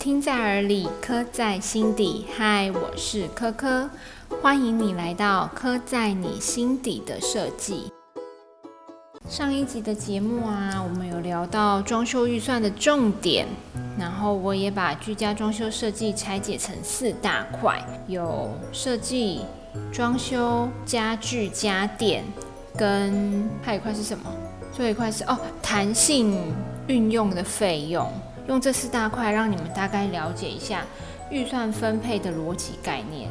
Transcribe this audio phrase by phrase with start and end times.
[0.00, 2.24] 听在耳里，刻在心底。
[2.34, 3.90] 嗨，我是科科，
[4.40, 7.92] 欢迎你来到刻在你心底的设计。
[9.28, 13.46] 上一集的节目啊，我们有聊到装修预算的重点，
[13.98, 19.42] 然后我也把居家装修设计拆解成四大块，有设计、
[19.92, 22.24] 装修、家具、家电，
[22.74, 24.24] 跟还有一块是什么？
[24.72, 26.42] 最后一块是哦，弹性
[26.86, 28.10] 运用的费用。
[28.46, 30.84] 用这四大块让你们大概了解一下
[31.30, 33.30] 预算分配的逻辑概念。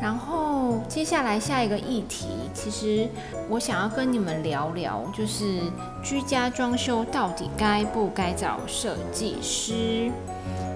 [0.00, 3.08] 然后接下来下一个议题，其实
[3.48, 5.58] 我想要跟你们聊聊，就是
[6.02, 10.10] 居家装修到底该不该找设计师？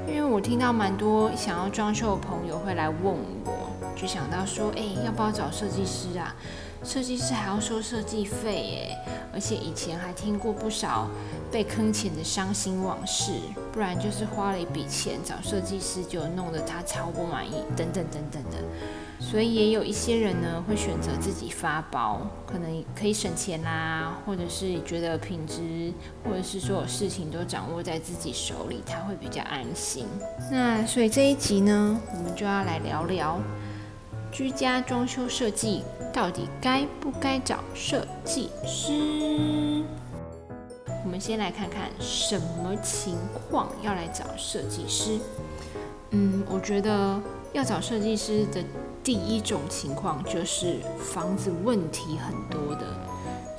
[0.09, 6.35] 因为我听到蛮多想要装修的朋友会来问我，就想到说，哎，要不要找设计师啊？
[6.83, 8.99] 设计师还要收设计费，耶，
[9.33, 11.09] 而且以前还听过不少。
[11.53, 13.33] 被坑钱的伤心往事，
[13.73, 18.59] 不然就是花了一笔钱找设计师，就弄得他超不满意，等等等等的。
[19.19, 30.07] 所以也有一些人呢，会选择自己发包，可能可以省钱啦，或者是觉得品质，或者是所有事情都掌握在自己手里，他会比较安心。
[30.53, 33.41] 那所以这一集呢，我们就要来聊聊
[34.33, 39.83] 居家装修设计到底该不该找设计师。
[41.05, 43.17] 我们先来看看什么情
[43.51, 45.19] 况要来找设计师。
[46.11, 47.21] 嗯，我觉得
[47.53, 48.63] 要找设计师的
[49.03, 52.87] 第一种情况就是房子问题很多的。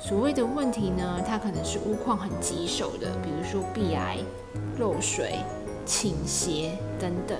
[0.00, 4.18] 所谓的问题呢，它可能是屋况很棘手的，比如说壁癌、
[4.78, 5.38] 漏水、
[5.84, 7.38] 倾斜等等。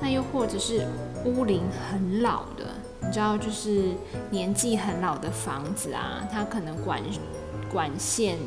[0.00, 0.86] 那又或者是
[1.24, 2.66] 屋龄很老的，
[3.00, 3.92] 你知道，就是
[4.30, 7.00] 年纪很老的房子啊，它可能管
[7.72, 8.38] 管线。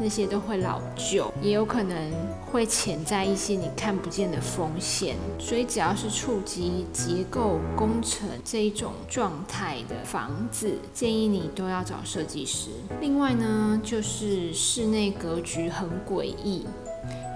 [0.00, 2.12] 那些都会老旧，也有可能
[2.52, 12.68] 会潜在一些你看不见的风险，所以只要是触及结构工程这一种状态的房子，建议你都要找设计师。
[13.00, 16.64] 另外呢，就是室内格局很诡异，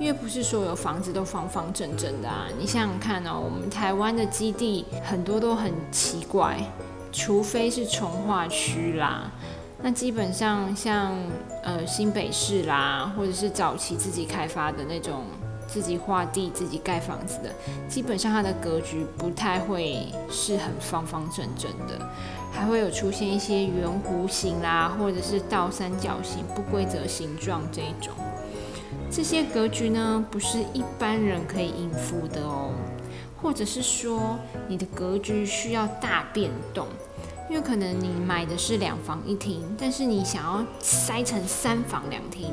[0.01, 2.47] 因为不是所有房子都方方正正的啊。
[2.59, 6.59] 你想想看哦，我们台湾的基地很多都很奇怪，
[7.13, 9.31] 除非是从化区啦。
[9.85, 11.17] 那基本上像
[11.65, 15.25] 呃新北市啦，或者是早期自己开发的那种
[15.67, 17.53] 自己画地、自己盖房子的，
[17.89, 21.99] 基本上它的格局不太会是很方方正正的，
[22.53, 28.15] 还会有出现一些圆弧形啦，或者是倒三角形、不规则形状这一种。
[29.15, 32.73] 这些格局呢，不是一般人可以应付的哦，
[33.43, 36.87] 或者是说你的格局需要大变动。
[37.51, 42.51] 因为可能你买的是两房一厅，但是你想要塞成三房两厅，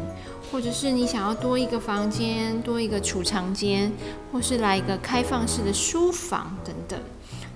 [0.52, 3.90] 或者是你想要多一个房间、多一个储藏间，
[4.30, 7.00] 或是来一个开放式的书房等等。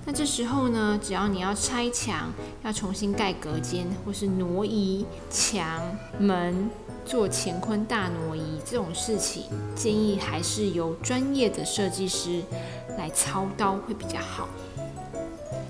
[0.05, 2.31] 那这时候呢，只要你要拆墙、
[2.63, 5.81] 要重新盖隔间，或是挪移墙
[6.17, 6.69] 门、
[7.05, 9.43] 做乾坤大挪移这种事情，
[9.75, 12.41] 建议还是由专业的设计师
[12.97, 14.47] 来操刀会比较好。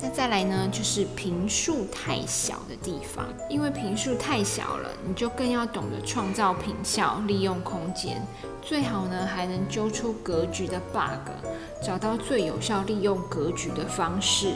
[0.01, 8.21] 那再来呢，就是平数太小的地方，因为平数太小了，你就更要懂得创造平效，利用空间，
[8.61, 11.31] 最好呢还能揪出格局的 bug，
[11.81, 14.51] 找到最有效利用格局的方式。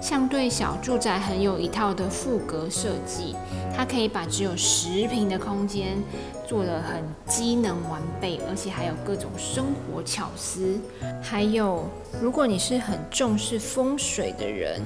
[0.00, 3.36] 像对小住宅很有一套的复格设计，
[3.78, 6.02] 它可以把只有十平的空间。
[6.48, 10.80] 做的很机能完备，而且还有各种生活巧思。
[11.22, 11.84] 还有，
[12.22, 14.80] 如果你是很重视风水的人，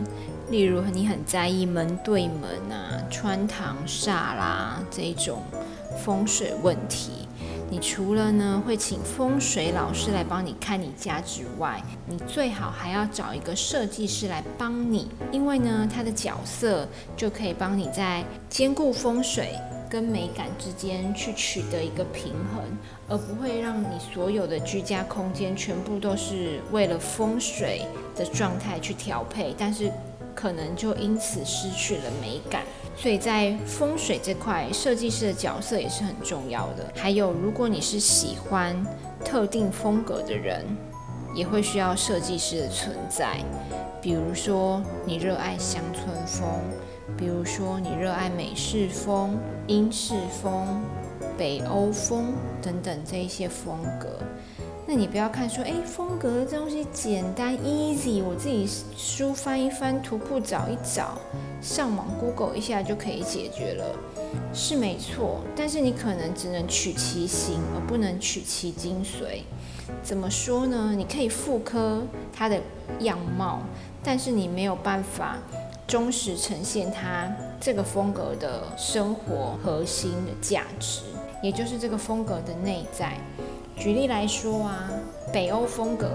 [0.51, 5.41] 例如你很在意门对门啊、穿堂煞啦这种
[6.05, 7.29] 风水问题，
[7.73, 19.55] 你除了呢会请风水老师来帮你看你家之外，你最好还要找一个设计师来帮你，因为呢他的角色就可以帮你在兼顾风水。
[19.89, 22.65] 跟美感之间去取得一个平衡，
[23.11, 27.83] 而不会让你所有的居家空间全部都是为了风水
[28.17, 29.93] 的状态去调配，但是
[30.35, 32.63] 可能就因此失去了美感。
[32.97, 36.93] 所以在风水这块，设计师的角色也是很重要的。
[36.95, 38.77] 还有，如果你是喜欢
[39.25, 40.65] 特定风格的人，
[41.35, 43.39] 也会需要设计师的存在。
[44.01, 46.49] 比如说，你热爱乡村风。
[47.17, 49.37] 比如说，你热爱美式风、
[49.67, 50.81] 英式风、
[51.37, 54.19] 北欧风等等这一些风格，
[54.95, 61.17] 那你不要看说，哎，风格这东西简单 easy，我自己书翻一翻，图库找一找，
[61.63, 63.87] 上网 Google 一下就可以解决了，
[64.53, 65.41] 是没错。
[65.57, 69.45] 但是你可能只能取其形，而不能取其精髓。
[70.03, 70.93] 怎么说呢？
[70.95, 72.61] 你可以复刻它的
[73.01, 73.63] 样貌，
[74.05, 75.39] 但是你没有办法
[75.87, 81.01] 忠实呈现它这个风格的生活核心的价值，
[81.43, 83.17] 也就是这个风格的内在。
[83.83, 84.89] 举例来说啊，
[85.33, 86.13] 北欧风格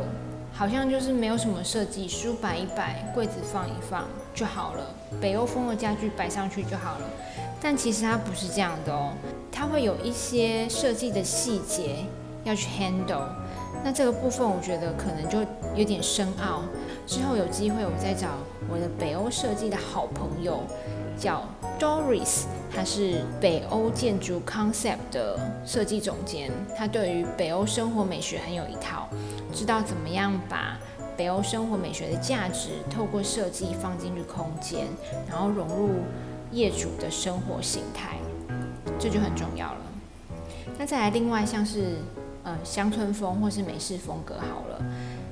[0.53, 7.01] 好像就是没有什么设计，书摆一摆，柜子放一放就好了，北欧风的家具摆上去就好了。
[7.61, 9.11] 但其实它不是这样的哦，
[9.51, 12.05] 它会有一些设计的细节
[12.45, 13.27] 要去 handle。
[13.83, 15.39] 那这个部分我觉得可能就
[15.75, 16.61] 有点深奥，
[17.05, 18.29] 之后有机会我再找
[18.69, 20.63] 我的北欧设计的好朋友。
[21.17, 21.43] 叫
[21.79, 22.43] Doris，
[22.73, 29.07] 他是北欧建筑 concept 的设计总监，他对于北欧生活美学很有一套，
[29.53, 30.77] 知道怎么样把
[31.17, 34.85] 北欧生活美学的价值透过设计放进去空间，
[35.27, 35.89] 然后融入
[36.51, 38.17] 业主的生活形态，
[38.99, 39.81] 这就很重要了。
[40.77, 41.95] 那再来另外像是
[42.43, 44.85] 呃乡村风或是美式风格好了。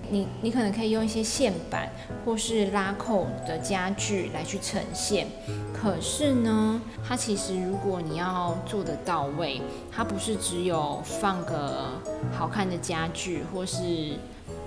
[0.09, 1.89] 你你可能可以用一些线板
[2.23, 5.27] 或是拉扣的家具来去呈现，
[5.73, 9.61] 可是呢，它其实如果你要做得到位，
[9.91, 12.01] 它不是只有放个
[12.37, 14.17] 好看的家具或是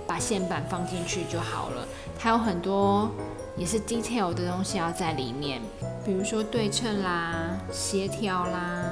[0.07, 1.87] 把线板放进去就好了，
[2.17, 3.09] 它有很多
[3.57, 5.61] 也是 detail 的东西要在里面，
[6.05, 8.88] 比如说对称啦、协调啦。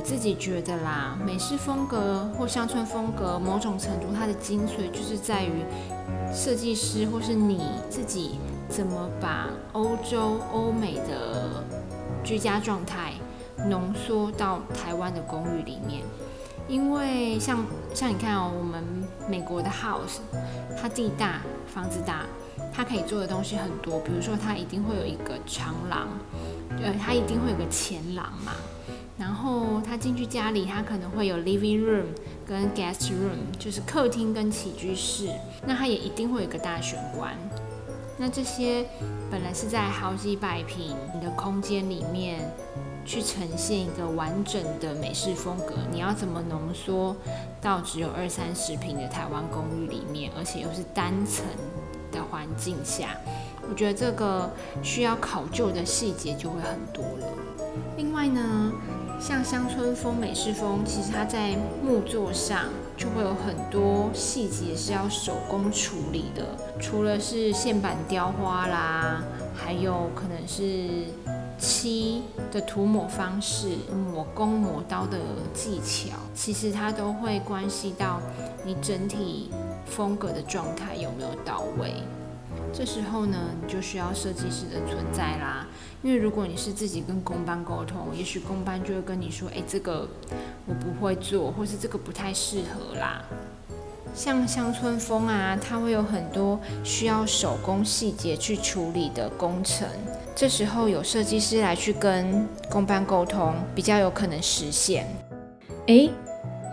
[0.00, 5.62] 我自己觉得啦，美式风格或乡村风格，某种程度它的精髓就是在于
[6.32, 7.60] 设计师或是你
[7.90, 11.62] 自己怎么把欧洲、欧美的
[12.24, 13.12] 居家状态
[13.68, 16.02] 浓缩到台湾的公寓里面。
[16.66, 17.58] 因为像
[17.92, 18.82] 像你看哦，我们
[19.28, 20.20] 美国的 house，
[20.80, 22.24] 它地大，房子大，
[22.72, 26.08] 它可以做的东西很多，比如说它一定会有一个长廊，
[26.82, 28.52] 呃，它一定会有个前廊嘛。
[29.20, 32.06] 然后他进去家里，他可能会有 living room
[32.46, 35.28] 跟 guest room，就是客厅跟起居室。
[35.66, 37.36] 那他也一定会有个大玄关。
[38.16, 38.86] 那这些
[39.30, 42.40] 本来是在好几百平的空间里面
[43.04, 47.14] 去呈现一个完整的美式风格，你要怎么浓缩
[47.60, 51.44] 到只有二三十平的台湾公寓里面，而且又是单层
[52.10, 53.16] 的环境下？
[53.70, 54.50] 我觉得这个
[54.82, 57.26] 需要考究的细节就会很多了。
[57.96, 58.72] 另外呢？
[59.20, 62.64] 像乡村风、美式风，其实它在木作上
[62.96, 66.42] 就会有很多细节是要手工处理的。
[66.80, 69.22] 除了是线板雕花啦，
[69.54, 71.04] 还有可能是
[71.58, 73.68] 漆的涂抹方式、
[74.10, 75.18] 抹工、磨刀的
[75.52, 78.22] 技巧，其实它都会关系到
[78.64, 79.50] 你整体
[79.84, 81.92] 风格的状态有没有到位。
[82.72, 85.66] 这时候呢，你就需要设计师的存在啦。
[86.02, 90.08] 因为如果你是自己跟工班沟通，也许工班就会跟你说：“哎，这个
[90.66, 93.22] 我不会做，或是这个不太适合啦。”
[94.14, 99.86] 像乡村风啊，它会有很多需要手工细节去处理的工程。
[100.34, 105.06] 这时候有设计师来去跟工班沟通，比较有可能实现。
[105.86, 106.08] 哎，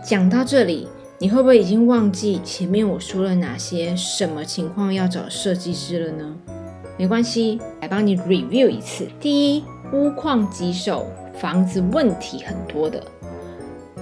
[0.04, 0.88] 讲到这里。
[1.20, 6.36] 你会不会已经忘记前面我说了哪些什么情况要找设计师了呢？
[6.96, 9.08] 没关系，来帮你 review 一次。
[9.18, 13.02] 第一，屋况棘手，房子问题很多的。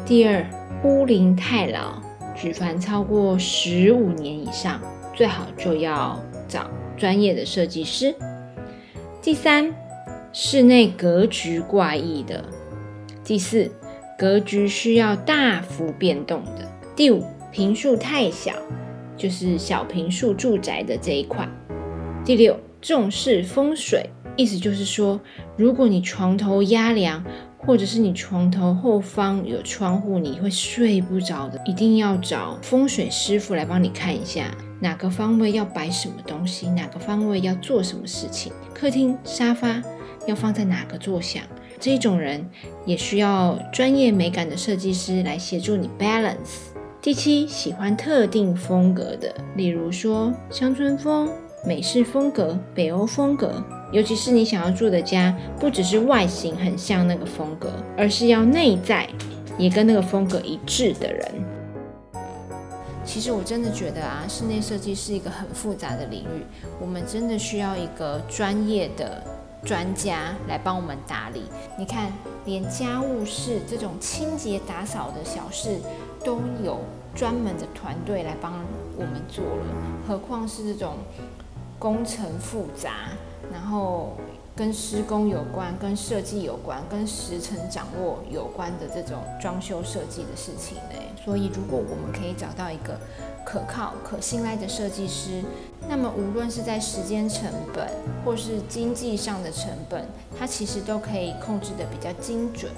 [0.04, 0.44] 第二，
[0.84, 2.02] 屋龄太老，
[2.34, 4.78] 举凡超过十五年以上，
[5.14, 8.14] 最好就要找专业的设计师。
[9.22, 9.74] 第三，
[10.34, 12.44] 室内格局怪异的。
[13.24, 13.70] 第四，
[14.18, 16.75] 格局需要大幅变动的。
[16.96, 17.22] 第五，
[17.52, 18.54] 平数太小，
[19.18, 21.46] 就是小平数住宅的这一块。
[22.24, 25.20] 第六，重视风水，意思就是说，
[25.58, 27.22] 如果你床头压梁，
[27.58, 39.82] 或者是你床头后方有窗户，你会睡不着的，一定要找风水师傅来帮你看一下，哪个方位要摆什么东西，哪个方位要做什么事情，客厅沙发
[40.26, 41.42] 要放在哪个坐向，
[41.78, 42.48] 这种人
[42.86, 46.72] 也需要专业美感的设计师来协助你 balance。
[47.06, 51.30] 第七，喜欢特定风格的，例如说乡村风、
[51.64, 59.08] 美式风格、北欧风格，尤其是你想要住的家，不只是外形很像那个风格，而是要内在
[59.56, 61.32] 也跟那个风格一致的人。
[63.04, 66.44] 其实我真的觉得啊，室内设计是一个很复杂的领域，
[66.80, 69.22] 我们真的需要一个专业的
[69.64, 71.44] 专家来帮我们打理。
[71.78, 72.10] 你看，
[72.44, 75.78] 连家务事这种清洁打扫的小事。
[76.26, 76.80] 都有
[77.14, 78.52] 专门的团队来帮
[78.96, 79.64] 我们做了，
[80.08, 80.94] 何况是这种
[81.78, 83.10] 工程复杂，
[83.52, 84.16] 然后
[84.56, 90.98] 跟施工有关、跟设计有关、跟时程掌握有关的这种装修设计的事情呢？
[91.24, 92.98] 所以，如果我们可以找到一个
[93.44, 95.44] 可靠、可信赖的设计师，
[95.88, 97.88] 那么无论是在时间成本
[98.24, 100.04] 或是经济上的成本，
[100.36, 102.72] 它其实都可以控制的比较精准。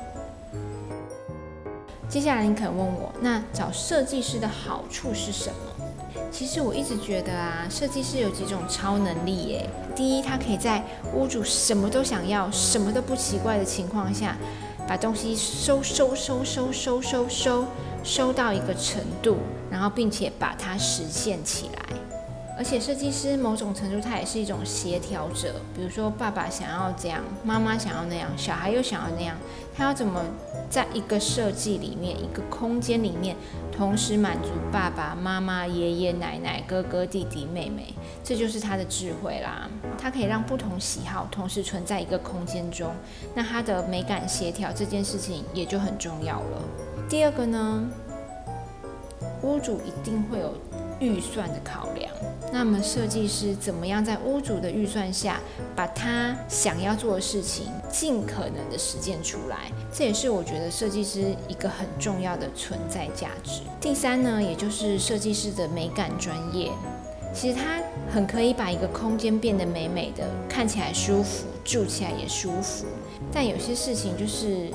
[2.08, 5.84] 接下来你可能问我，那找设计师的好处是什么？
[6.32, 9.68] 其实我一直觉得啊，设计师有几种超能力耶。
[9.94, 10.82] 第一，他可以在
[11.14, 14.36] 屋主什么都想要、什么都不奇怪的情况下，
[14.88, 17.64] 把东西收收收收收收收
[18.02, 19.36] 收到一个程度，
[19.70, 21.98] 然后并且把它实现起来。
[22.58, 29.36] 而且设计师某种程度他也是一种协调者，比如说爸爸想要这样，妈妈想要那样，小孩又想要那样，
[29.72, 30.20] 他要怎么
[30.68, 33.36] 在一个设计里面、一个空间里面，
[33.70, 39.70] 同时满足爸爸妈妈、爷爷奶奶、哥哥弟弟妹妹，这就是他的智慧啦。
[39.96, 42.90] 他可以让不同喜好同时存在一个空间中，
[43.36, 46.62] 那他的美感协调这件事情也就很重要了。
[47.08, 47.88] 第二个呢，
[49.42, 50.52] 屋主一定会有。
[51.00, 52.12] 预算的考量，
[52.50, 55.38] 那么设计师怎么样在屋主的预算下，
[55.76, 59.71] 把他想要做的事情尽可能的实践出来？
[59.93, 63.61] 这也是我觉得设计师一个很重要的存在价值。
[63.81, 66.71] 第三呢，也就是设计师的美感专业，
[67.35, 67.81] 其实他
[68.12, 72.87] 很可以把一个空间变得美美的，看起来舒服，住起来也舒服。
[73.33, 74.71] 但有些事情就是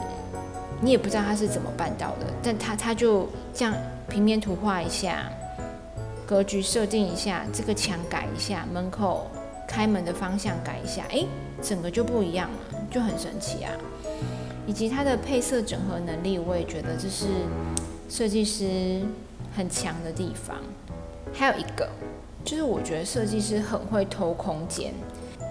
[0.80, 3.74] 你也不知道他是怎么办到的，但他他就这样
[4.08, 5.28] 平面图画一下。
[6.34, 9.30] 格局设定一下，这个墙改一下，门口
[9.68, 11.24] 开门的方向改一下，哎，
[11.62, 12.58] 整个就不一样了，
[12.90, 13.72] 就很神奇啊！
[14.66, 17.28] 以及它的配色整合能力，我也觉得这是
[18.10, 19.04] 设计师
[19.56, 20.58] 很强的地方。
[21.32, 21.88] 还有一个，
[22.44, 24.92] 就是我觉得设计师很会偷空间，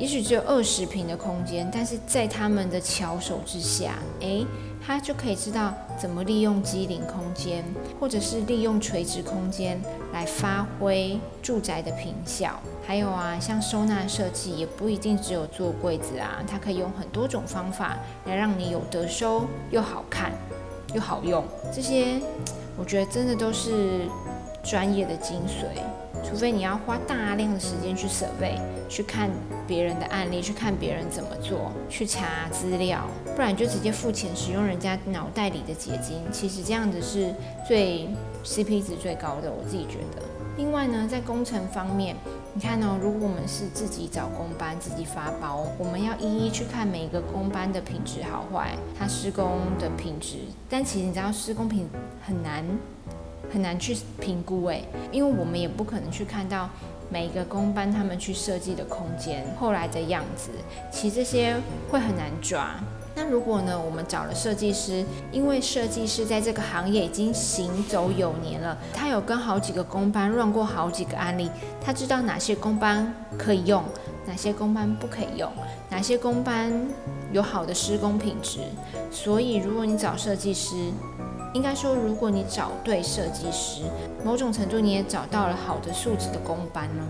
[0.01, 4.45] 也许只有二十平的空间，但是在他们的巧手之下，哎。
[4.85, 7.65] 他就可以知道怎么利用机灵空间，
[8.01, 9.81] 或者是利用垂直空间
[10.13, 12.59] 来发挥住宅的平效。
[12.85, 17.97] 还有啊，像收纳设计也不一定只有做柜子啊，它可以用很多种方法
[18.27, 20.33] 来让你有得收又好看
[20.95, 21.45] 又好用。
[21.73, 22.21] 这些
[22.77, 24.01] 我觉得真的都是
[24.65, 25.81] 专业的精髓。
[26.23, 29.31] 除非你要花大量的时间去设备，去看
[29.67, 36.23] 别人的案例，去看别人怎么做，去查资料，不然就直接付钱使用人家脑袋里的结晶。
[36.31, 37.35] 其实这样子是
[37.67, 38.09] 最
[38.45, 40.23] CP 值最高的，我自己觉得。
[40.59, 42.15] 另外呢，在工程方面，
[42.53, 50.37] 你看哦，如果我们是自己找工班、自己发包，我们要一一去看每一个工班的品质好坏，它施工的品质。
[50.69, 51.89] 但其实你知道，施工品
[52.21, 52.65] 很难。
[53.53, 56.69] 很难去评估诶，因为我们也不可能去看到
[57.11, 60.51] 每一个工班他们去设计的空间后来的样子，
[60.91, 61.57] 其实这些
[61.91, 62.71] 会很难抓。
[63.15, 73.85] 那如果呢，我们找了设计师，因为设计师在这个行业已经行走有年了，他有跟好几个工班转过好几个案例，他知道哪些工班可以用，
[74.27, 75.53] 哪些工班不可以用，
[75.91, 76.73] 哪些工班
[77.33, 78.61] 有好的施工品质。
[79.11, 80.75] 所以，如果你找设计师，
[81.53, 83.83] 应该说，如果你找对设计师，
[84.25, 87.03] 某种程度你也找到了好的素质的工班呢。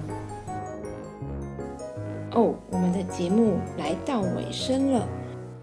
[2.33, 5.07] 哦，我们的节目来到尾声了，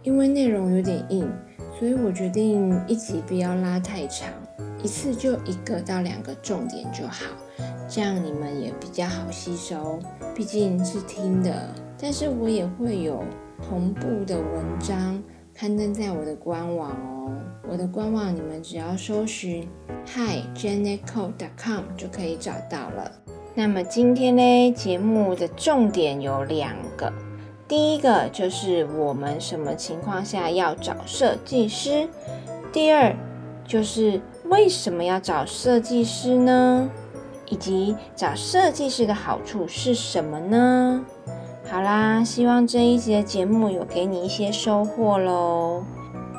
[0.04, 1.30] 因为内容有点硬，
[1.78, 4.30] 所以我决定一集不要拉太长，
[4.84, 7.26] 一次就一个到两个重点就好，
[7.90, 10.00] 这样你们也比较好吸收。
[10.36, 13.24] 毕竟是听的，但是我也会有
[13.68, 15.22] 同步的文章
[15.60, 17.30] 刊登在我的官网哦。
[17.70, 19.68] 我的官网你们只要搜寻
[20.06, 23.12] hijanetco.com 就可以找到了。
[23.54, 27.12] 那么今天呢，节目的重点有两个，
[27.68, 32.08] 第一个就是我们什么情况下要找设计师，
[32.72, 33.14] 第二
[33.68, 36.90] 就是为什么要找设计师呢？
[37.48, 41.06] 以及找设计师的好处是什么呢？
[41.72, 45.84] 好啦，希望这一集的节目有给你一些收获喽。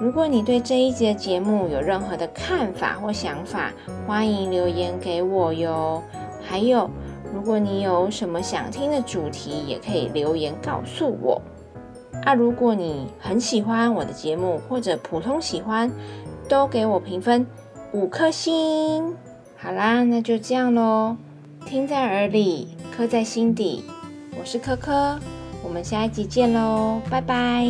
[0.00, 3.70] 如果你对这一集的节目有任何的看法或想法，
[4.06, 6.02] 欢迎留言给我哟。
[6.42, 6.90] 还有，
[7.32, 11.40] 如果你有什么想听的主题，也可以留言告诉我。
[12.24, 15.88] 啊，如果你很喜欢我的节目，或者普通喜欢，
[16.48, 17.46] 都给我评分
[17.92, 19.14] 五颗星。
[19.56, 21.16] 好啦，那就这样喽。
[21.64, 23.84] 听在耳里，刻在心底。
[24.40, 25.18] 我是珂珂，
[25.62, 27.62] 我们下一集见喽，拜拜。